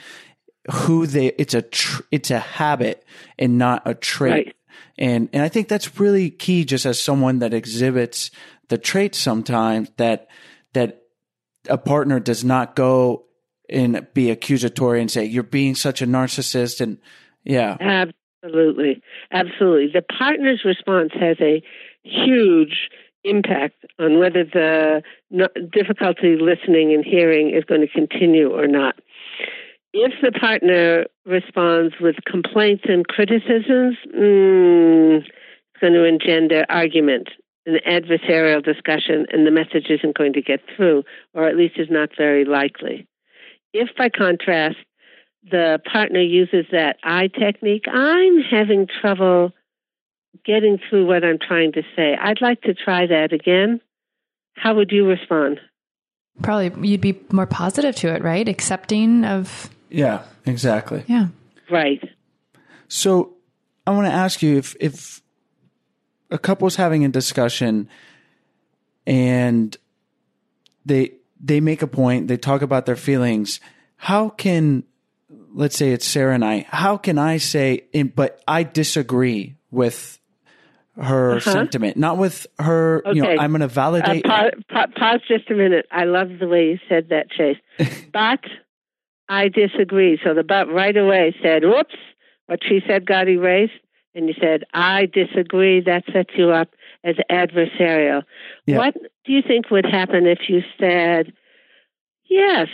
[0.71, 3.05] who they it's a tr- it's a habit
[3.38, 4.57] and not a trait Right.
[4.97, 8.31] and and i think that's really key just as someone that exhibits
[8.69, 10.29] the traits sometimes that
[10.75, 11.03] that
[11.69, 13.25] a partner does not go
[13.72, 16.98] and be accusatory and say you're being such a narcissist and
[17.44, 17.76] yeah
[18.42, 19.00] Absolutely.
[19.30, 19.90] Absolutely.
[19.92, 21.62] The partner's response has a
[22.02, 22.90] huge
[23.24, 25.02] impact on whether the
[25.72, 28.96] difficulty listening and hearing is going to continue or not.
[29.92, 37.28] If the partner responds with complaints and criticisms, mm, it's going to engender argument,
[37.66, 41.04] an adversarial discussion, and the message isn't going to get through,
[41.35, 43.06] or at least is not very likely.
[43.72, 44.76] If, by contrast,
[45.50, 49.52] the partner uses that eye technique, I'm having trouble
[50.44, 52.16] getting through what I'm trying to say.
[52.20, 53.80] I'd like to try that again.
[54.54, 55.61] How would you respond?
[56.42, 58.48] Probably you'd be more positive to it, right?
[58.48, 61.28] Accepting of, yeah exactly yeah.
[61.70, 62.02] Right.
[62.88, 63.35] so
[63.87, 65.22] i want to ask you if if
[66.30, 67.88] a couple's having a discussion
[69.06, 69.76] and
[70.85, 73.61] they they make a point they talk about their feelings
[73.96, 74.85] how can
[75.55, 80.18] let's say it's sarah and i how can i say in, but i disagree with
[80.96, 83.38] her sentiment not with her you know Okay.
[83.38, 85.87] i'm going to Uh, validate pa- pa- pause just a minute.
[85.90, 87.57] I love the way you said that, Chase.
[88.12, 88.40] but
[89.28, 90.18] I disagree.
[90.22, 91.94] So the but right away said, whoops,
[92.46, 93.72] what she said got erased.
[94.14, 95.81] And you said, I disagree.
[95.81, 96.68] That sets you up
[97.02, 98.24] as adversarial.
[98.66, 98.76] Yeah.
[98.76, 101.32] What do you think would happen if you said,
[102.28, 102.68] yes,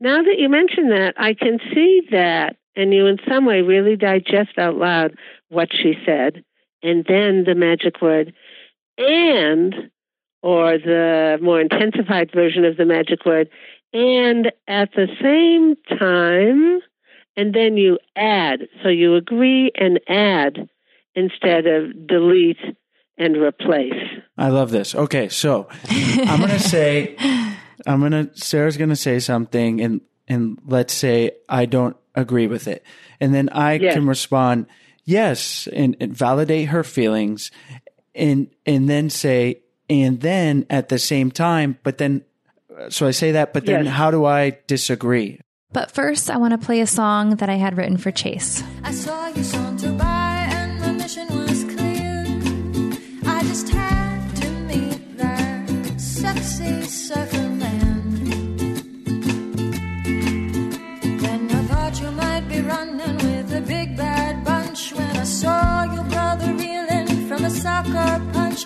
[0.00, 2.56] now that you mention that, I can see that.
[2.74, 5.16] And you in some way really digest out loud
[5.48, 6.44] what she said.
[6.82, 8.34] And then the magic word,
[8.98, 9.90] and,
[10.42, 13.48] or the more intensified version of the magic word,
[13.94, 16.80] and at the same time,
[17.36, 18.68] and then you add.
[18.82, 20.68] So you agree and add
[21.14, 22.76] instead of delete
[23.18, 23.94] and replace.
[24.38, 24.94] I love this.
[24.94, 27.16] Okay, so I'm gonna say,
[27.86, 32.84] I'm gonna Sarah's gonna say something, and and let's say I don't agree with it,
[33.20, 33.94] and then I Yes.
[33.94, 34.66] can respond
[35.04, 37.50] yes, and, and validate her feelings,
[38.14, 42.24] and and then say, and then at the same time, but then,
[42.88, 43.94] so I say that, but then Yes.
[43.94, 45.40] how do I disagree?
[45.72, 48.62] But first, I want to play a song that I had written for Chase.
[48.82, 49.42] I saw you
[63.66, 68.64] big bad bunch when I saw your brother reeling from a soccer punch.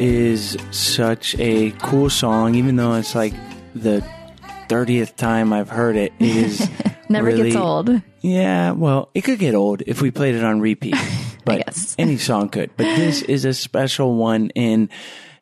[0.00, 3.34] Is such a cool song, even though it's like
[3.74, 4.04] the
[4.68, 6.12] 30th time I've heard it.
[6.18, 6.70] It is
[7.08, 8.02] Never really- gets old.
[8.22, 10.96] Yeah, well, it could get old if we played it on repeat.
[11.42, 12.70] But any song could.
[12.76, 14.90] But this is a special one and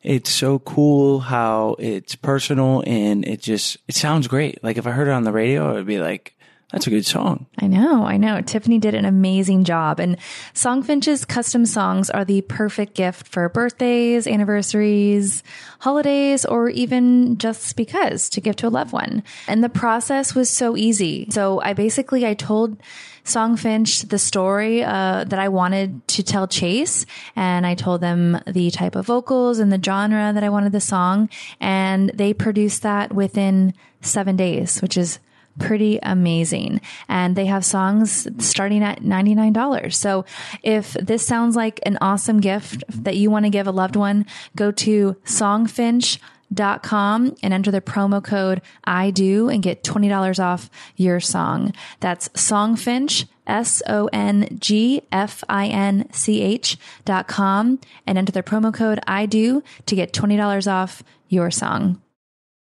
[0.01, 4.63] it's so cool how it's personal and it just it sounds great.
[4.63, 6.35] Like if I heard it on the radio, I would be like,
[6.71, 7.47] that's a good song.
[7.57, 8.41] I know, I know.
[8.41, 9.99] Tiffany did an amazing job.
[9.99, 10.17] And
[10.53, 15.41] Songfinch's custom songs are the perfect gift for birthdays, anniversaries,
[15.79, 19.23] holidays, or even just because to give to a loved one.
[19.47, 21.27] And the process was so easy.
[21.31, 22.77] So I basically, I told
[23.25, 28.69] Songfinch the story uh, that I wanted to tell Chase, and I told them the
[28.69, 33.13] type of vocals and the genre that I wanted the song, and they produced that
[33.13, 35.19] within seven days, which is
[35.59, 36.81] pretty amazing.
[37.07, 39.93] And they have songs starting at $99.
[39.93, 40.25] So
[40.63, 44.25] if this sounds like an awesome gift that you want to give a loved one,
[44.55, 51.19] go to songfinch.com and enter the promo code I do and get $20 off your
[51.19, 51.73] song.
[51.99, 58.31] That's songfinch, S O N G F I N C H dot com and enter
[58.31, 62.01] the promo code I do to get $20 off your song.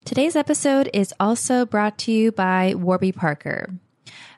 [0.05, 3.75] Today's episode is also brought to you by Warby Parker.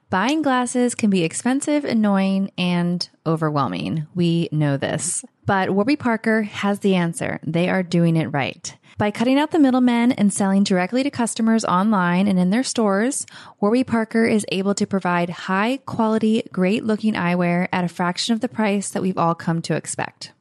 [0.09, 4.07] Buying glasses can be expensive, annoying, and overwhelming.
[4.13, 5.23] We know this.
[5.45, 7.39] But Warby Parker has the answer.
[7.43, 8.75] They are doing it right.
[8.97, 13.25] By cutting out the middlemen and selling directly to customers online and in their stores,
[13.61, 18.41] Warby Parker is able to provide high quality, great looking eyewear at a fraction of
[18.41, 20.33] the price that we've all come to expect.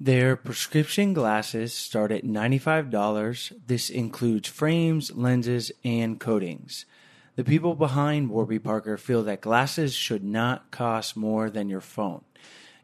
[0.00, 3.52] Their prescription glasses start at $95.
[3.66, 6.86] This includes frames, lenses, and coatings.
[7.34, 12.22] The people behind Warby Parker feel that glasses should not cost more than your phone.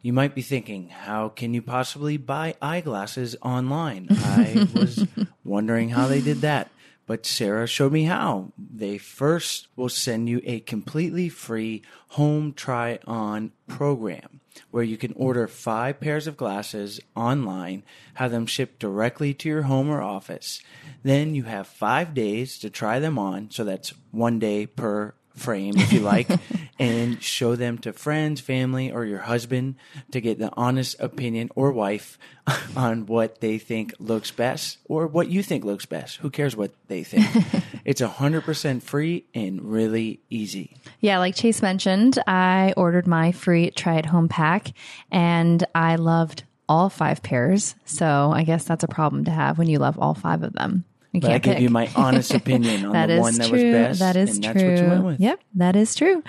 [0.02, 4.08] You might be thinking, how can you possibly buy eyeglasses online?
[4.10, 5.06] I was
[5.44, 6.68] wondering how they did that.
[7.06, 8.52] But Sarah showed me how.
[8.58, 14.40] They first will send you a completely free home try on program
[14.74, 19.62] where you can order five pairs of glasses online, have them shipped directly to your
[19.62, 20.60] home or office.
[21.04, 23.52] Then you have five days to try them on.
[23.52, 26.28] So that's one day per frame, if you like,
[26.78, 29.76] and show them to friends, family, or your husband
[30.12, 32.18] to get the honest opinion or wife
[32.76, 36.16] on what they think looks best or what you think looks best.
[36.18, 37.26] Who cares what they think?
[37.84, 40.76] it's 100% free and really easy.
[41.00, 44.72] Yeah, like Chase mentioned, I ordered my free try at home pack
[45.10, 47.74] and I loved all five pairs.
[47.84, 50.84] So I guess that's a problem to have when you love all five of them.
[51.14, 51.62] You But I can't give pick.
[51.62, 53.62] you my honest opinion on That the is one that true.
[53.72, 53.98] was best.
[54.00, 54.52] That is and true.
[54.52, 55.20] That's what you went with.
[55.20, 56.22] Yep, that is true.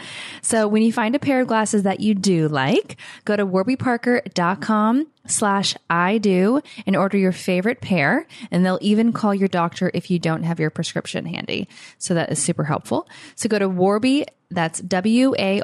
[0.43, 5.07] So when you find a pair of glasses that you do like, go to warbyparker.com
[5.27, 8.27] slash I do and order your favorite pair.
[8.51, 11.67] And they'll even call your doctor if you don't have your prescription handy.
[11.97, 13.07] So that is super helpful.
[13.36, 14.25] So go to Warby,
[14.56, 15.62] that's W-A-R-B-Y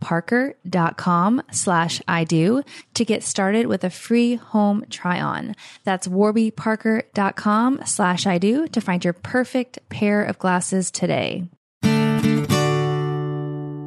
[0.00, 2.62] Parker.com slash I do
[2.94, 5.54] to get started with a free home try on.
[5.84, 11.44] That's warbyparker.com slash I do to find your perfect pair of glasses today.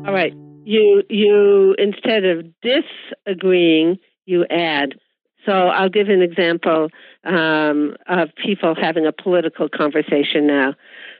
[0.07, 0.33] All right.
[0.63, 4.95] You you instead of disagreeing, you add.
[5.45, 6.89] So I'll give an example
[7.23, 10.73] um, of people having a political conversation now.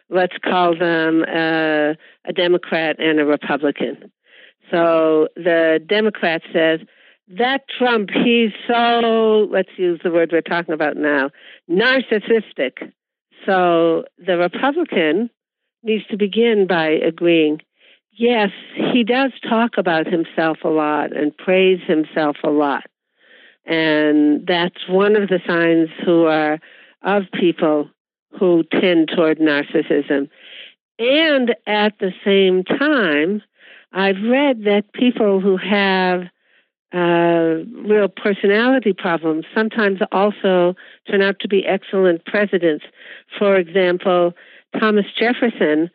[0.09, 1.93] Let's call them uh,
[2.25, 4.11] a Democrat and a Republican.
[4.71, 6.79] So the Democrat says
[7.29, 11.29] that Trump, he's so let's use the word we're talking about now,
[11.69, 12.91] narcissistic.
[13.45, 15.29] So the Republican
[15.83, 17.61] needs to begin by agreeing
[18.17, 22.83] Yes, he does talk about himself a lot and praise himself a lot.
[23.63, 26.59] And that's one of the signs who are
[27.03, 27.91] of people
[28.37, 30.29] who tend toward narcissism.
[30.99, 33.41] And at the same time,
[33.93, 36.23] I've read that people who have
[36.93, 40.75] uh, real personality problems sometimes also
[41.09, 42.85] turn out to be excellent presidents.
[43.37, 44.33] For example,
[44.79, 45.89] Thomas Jefferson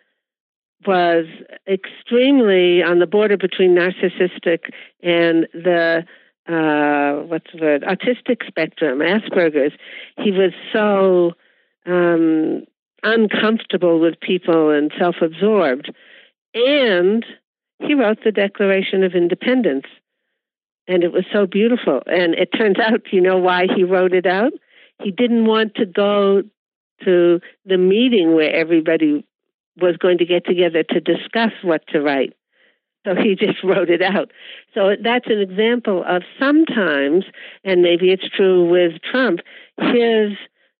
[0.87, 1.26] was
[1.66, 4.70] extremely on the border between narcissistic
[5.03, 6.05] and the
[6.49, 9.72] uh, what's the word autistic spectrum, Asperger's.
[10.18, 11.35] He was so
[11.87, 12.64] um,
[13.03, 15.93] uncomfortable with people and self-absorbed,
[16.55, 17.24] and
[17.80, 19.87] he wrote the Declaration of Independence,
[20.87, 22.03] and it was so beautiful.
[22.07, 24.53] And it turns out, you know why he wrote it out?
[25.03, 26.43] He didn't want to go
[27.05, 29.26] to the meeting where everybody
[29.80, 32.35] was going to get together to discuss what to write.
[33.05, 34.30] So he just wrote it out.
[34.74, 37.24] So that's an example of sometimes,
[37.64, 39.41] and maybe it's true with Trump,
[39.78, 40.33] his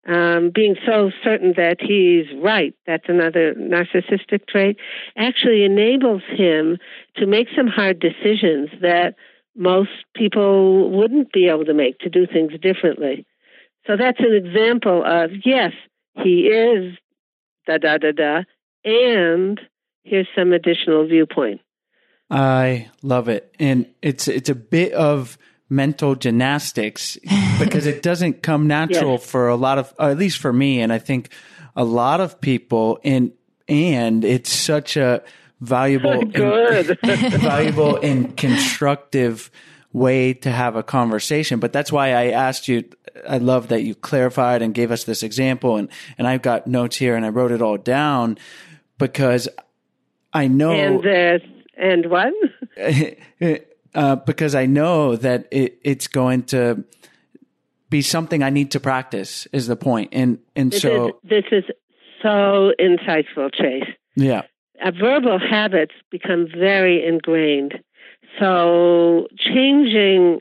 [0.07, 4.77] um, being so certain that he's right, that's another narcissistic trait,
[5.17, 6.79] actually enables him
[7.17, 9.15] to make some hard decisions that
[9.55, 13.27] most people wouldn't be able to make, to do things differently.
[13.87, 15.73] So that's an example of yes,
[16.23, 16.97] he is
[17.67, 18.43] da da da da,
[18.85, 19.61] and
[20.05, 21.61] here's some additional viewpoint.
[22.31, 25.37] I love it, and it's it's a bit of
[25.73, 27.17] mental gymnastics
[27.59, 29.27] because it doesn't come natural Yes.
[29.27, 31.31] for a lot of, at least for me, and I think
[31.75, 32.99] a lot of people.
[33.03, 33.33] And
[33.69, 35.23] and it's such a
[35.61, 36.99] valuable, Good.
[37.05, 39.51] valuable and constructive
[39.93, 41.59] way to have a conversation.
[41.61, 42.85] But that's why I asked you.
[43.29, 46.97] I love that you clarified and gave us this example, and and I've got notes
[46.97, 48.37] here, and I wrote it all down
[48.99, 49.49] because
[50.33, 51.39] I know and uh,
[51.77, 52.33] and what?
[53.95, 56.85] Uh, because I know that it, it's going to
[57.91, 59.47] be something I need to practice.
[59.53, 61.65] Is the point, and and This so is, this is
[62.23, 63.89] so insightful, Chase.
[64.17, 64.43] yeah,
[64.85, 67.81] uh, verbal habits become very ingrained.
[68.39, 70.41] So changing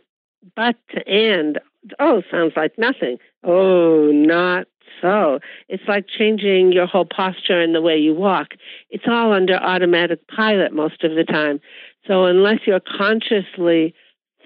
[0.55, 1.59] but to and,
[1.99, 3.17] oh, sounds like nothing.
[3.43, 4.67] Oh, not
[5.01, 5.39] so.
[5.69, 8.49] It's like changing your whole posture and the way you walk.
[8.89, 11.59] It's all under automatic pilot most of the time.
[12.07, 13.93] So unless you're consciously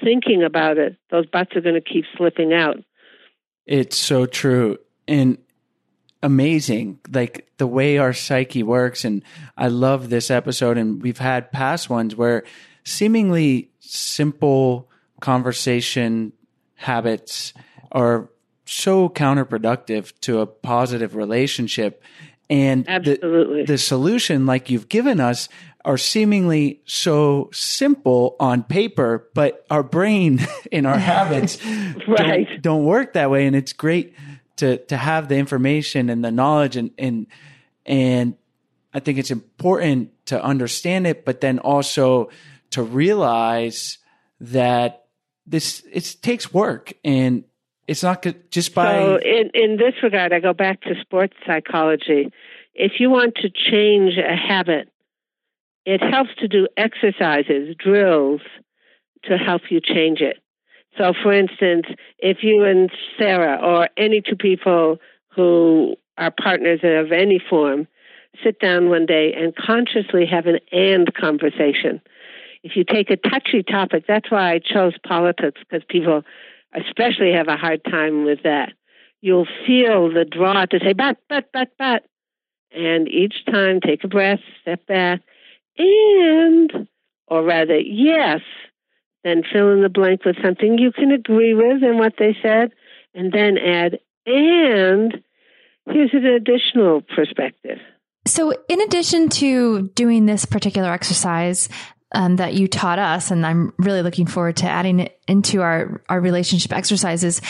[0.03, 2.77] thinking about it, those butts are going to keep slipping out.
[3.65, 4.77] it's so true
[5.07, 5.37] and
[6.21, 6.99] amazing.
[7.11, 9.23] Like the way our psyche works, and
[9.55, 10.77] I love this episode.
[10.77, 12.43] And we've had past ones where
[12.83, 14.89] seemingly simple
[15.21, 16.33] conversation
[16.75, 17.53] habits
[17.91, 18.29] are
[18.65, 22.03] so counterproductive to a positive relationship.
[22.49, 23.65] And the, Absolutely.
[23.65, 25.47] the solution, like you've given us,
[25.85, 31.63] are seemingly so simple on paper, but our brain and our habits
[32.07, 32.47] Right.
[32.47, 33.47] don't, don't work that way.
[33.47, 34.15] And it's great
[34.57, 37.27] to to have the information and the knowledge and and
[37.85, 38.35] and
[38.93, 42.29] I think it's important to understand it, but then also
[42.71, 43.99] to realize
[44.39, 45.05] that
[45.45, 47.43] this it takes work and
[47.87, 51.35] it's not good just by So, in, in this regard, I go back to sports
[51.45, 52.31] psychology.
[52.73, 54.89] If you want to change a habit,
[55.85, 58.41] it helps to do exercises, drills
[59.23, 60.37] to help you change it.
[60.97, 61.87] So, for instance,
[62.19, 67.87] if you and Sarah, or any two people who are partners of any form,
[68.43, 72.01] sit down one day and consciously have an and conversation.
[72.63, 76.23] If you take a touchy topic, that's why I chose politics, because people
[76.73, 78.73] especially have a hard time with that.
[79.21, 82.03] You'll feel the draw to say, but, but, but, but.
[82.71, 85.21] And each time, take a breath, step back,
[85.77, 86.87] and,
[87.27, 88.41] or rather, yes,
[89.23, 92.71] then fill in the blank with something you can agree with and what they said,
[93.13, 95.23] and then add, and
[95.87, 97.79] here's an additional perspective.
[98.27, 101.69] So, in addition to doing this particular exercise
[102.13, 106.01] um, that you taught us, and I'm really looking forward to adding it into our,
[106.09, 107.41] our relationship exercises,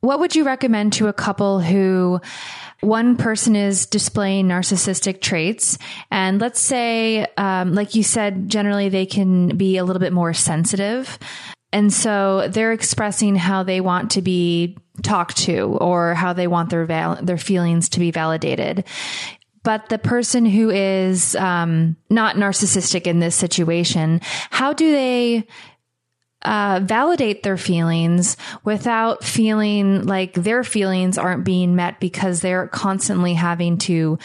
[0.00, 2.20] what would you recommend to a couple who
[2.80, 5.78] one person is displaying narcissistic traits,
[6.10, 10.34] and let's say, um, like you said, generally they can be a little bit more
[10.34, 11.18] sensitive.
[11.72, 16.70] And so they're expressing how they want to be talked to or how they want
[16.70, 18.84] their val- their feelings to be validated
[19.66, 24.20] but the person who is um, not narcissistic in this situation,
[24.50, 25.44] how do they
[26.42, 33.34] uh, validate their feelings without feeling like their feelings aren't being met because they're constantly
[33.34, 34.18] having to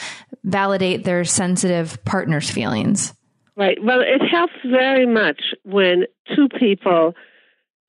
[0.43, 3.13] validate their sensitive partner's feelings?
[3.55, 3.77] Right.
[3.83, 6.05] Well, it helps very much when
[6.35, 7.13] two people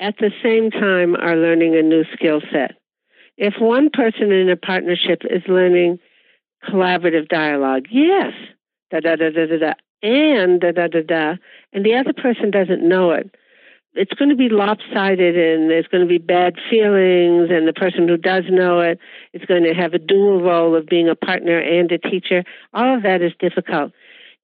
[0.01, 2.73] at the same time are learning a new skill set.
[3.37, 5.99] If one person in a partnership is learning
[6.69, 8.33] collaborative dialogue, yes,
[8.91, 11.35] da da da da da da, and da da da da,
[11.73, 13.35] and the other person doesn't know it,
[13.95, 18.09] it's going to be lopsided and there's going to be bad feelings, and the person
[18.09, 18.99] who does know it
[19.33, 22.45] is going to have a dual role of being a partner and a teacher.
[22.73, 23.93] All of that is difficult.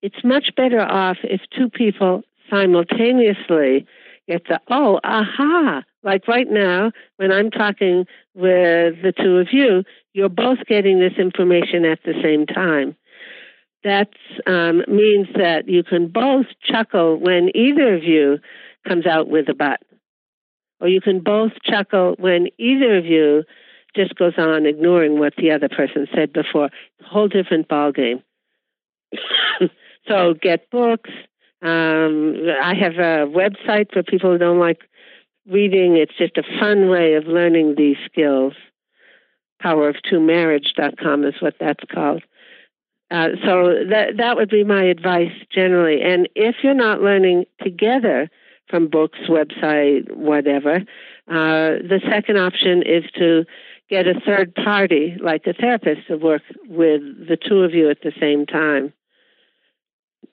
[0.03, 3.87] It's much better off if two people simultaneously
[4.29, 5.83] get the, oh, aha.
[6.03, 9.83] Like right now, when I'm talking with the two of you,
[10.13, 12.97] you're both getting this information at the same time.
[13.85, 14.11] That
[14.47, 18.39] um, means that you can both chuckle when either of you
[18.89, 19.81] comes out with a butt.
[20.81, 23.45] Or you can both chuckle when either of you
[23.95, 26.71] just goes on ignoring what the other person said before.
[27.05, 28.23] Whole different ballgame.
[30.09, 31.11] so get books.
[31.63, 34.83] Um, I have a website for people who don't like
[35.51, 35.97] reading.
[35.97, 38.53] It's just a fun way of learning these skills.
[39.63, 42.23] poweroftwomarriage.com is what that's called.
[43.11, 46.03] Uh, so that that would be my advice generally.
[46.03, 48.29] And if you're not learning together
[48.69, 50.77] from books, website, whatever,
[51.29, 53.45] uh, the second option is to
[53.91, 58.03] get a third party, like a therapist, to work with the two of you at
[58.03, 58.93] the same time.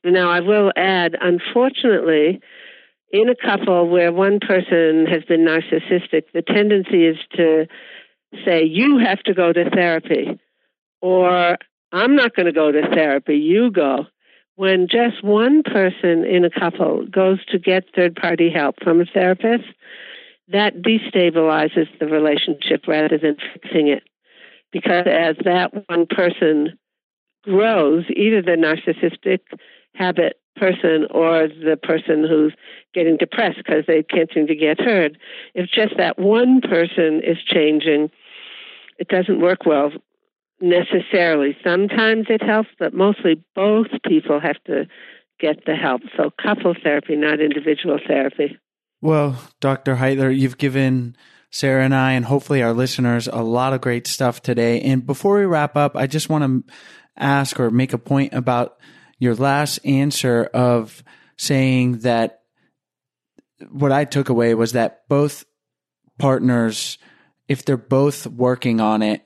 [0.03, 2.41] Now, I will add, unfortunately,
[3.11, 7.67] in a couple where one person has been narcissistic, the tendency is to
[8.45, 10.39] say, You have to go to therapy,
[11.01, 11.57] or
[11.91, 14.07] I'm not going to go to therapy, you go.
[14.55, 19.05] When just one person in a couple goes to get third party help from a
[19.05, 19.65] therapist,
[20.47, 24.03] that destabilizes the relationship rather than fixing it.
[24.71, 26.77] Because as that one person
[27.43, 29.39] grows, either the narcissistic
[29.93, 32.53] habit person or the person who's
[32.93, 35.17] getting depressed because they can't seem to get heard,
[35.53, 38.09] if just that one person is changing,
[38.99, 39.91] it doesn't work well
[40.61, 41.57] necessarily.
[41.63, 44.85] Sometimes it helps, but mostly both people have to
[45.39, 46.01] get the help.
[46.15, 48.57] So couple therapy, not individual therapy.
[49.01, 49.95] Well, Dr.
[49.95, 51.15] Heitler, you've given
[51.51, 54.81] Sarah and I, and hopefully our listeners, a lot of great stuff today.
[54.81, 56.73] And before we wrap up, I just want to
[57.17, 58.77] ask or make a point about
[59.19, 61.03] your last answer of
[61.37, 62.41] saying that
[63.69, 65.45] what I took away was that both
[66.17, 66.97] partners,
[67.47, 69.24] if they're both working on it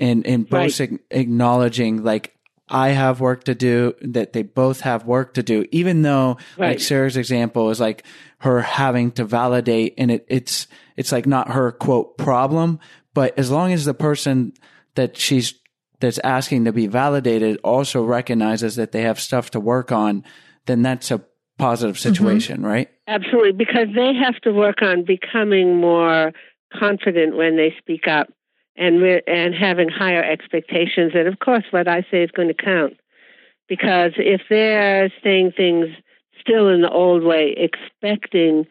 [0.00, 0.98] and, and both Right.
[1.10, 2.34] acknowledging like,
[2.68, 6.80] I have work to do, that they both have work to do, even though like
[6.80, 8.04] Sarah's example is like
[8.38, 12.78] her having to validate and it, it's, it's like not her quote problem,
[13.12, 14.52] but as long as the person
[14.94, 15.54] that she's,
[15.98, 20.24] that's asking to be validated also recognizes that they have stuff to work on,
[20.66, 21.20] then that's a
[21.58, 22.14] positive mm-hmm.
[22.14, 22.88] situation, right?
[23.06, 26.32] Absolutely, because they have to work on becoming more
[26.72, 28.28] confident when they speak up
[28.80, 31.12] and re- and having higher expectations.
[31.14, 32.96] And of course, what I say is going to count.
[33.68, 35.86] Because if they're saying things
[36.40, 38.66] still in the old way, expecting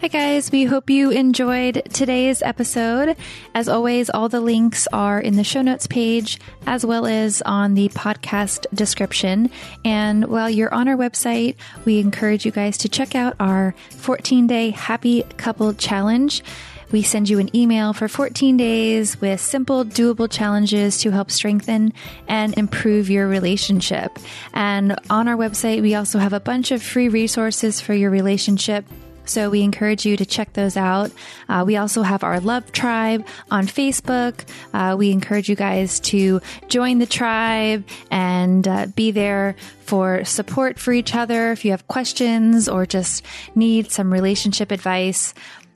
[0.02, 0.52] Hi, guys.
[0.52, 3.16] We hope you enjoyed today's episode.
[3.54, 7.72] As always, all the links are in the show notes page as well as on
[7.72, 9.50] the podcast description.
[9.86, 14.46] And while you're on our website, we encourage you guys to check out our 14
[14.46, 16.44] day happy couple challenge.
[16.92, 21.94] We send you an email for 14 days with simple, doable challenges to help strengthen
[22.28, 24.18] and improve your relationship.
[24.52, 28.84] And on our website, we also have a bunch of free resources for your relationship.
[29.28, 31.10] So we encourage you to check those out.
[31.48, 34.44] Uh, we also have our Love Tribe on Facebook.
[34.72, 40.78] Uh, we encourage you guys to join the tribe and uh, be there for support
[40.78, 41.52] for each other.
[41.52, 43.24] If you have questions or just
[43.54, 45.34] need some relationship advice,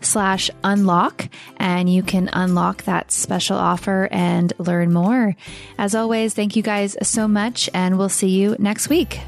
[0.00, 5.36] slash unlock and you can unlock that special offer and learn more.
[5.78, 9.20] As always, thank you guys so much and we'll see you next week.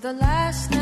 [0.00, 0.79] The last night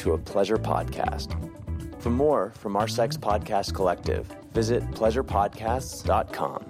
[0.00, 1.36] to a pleasure podcast.
[2.02, 6.69] For more from our Sex Podcast Collective, visit pleasurepodcasts.com.